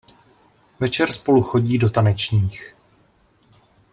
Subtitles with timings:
[0.79, 2.75] Večer spolu chodí do tanečních.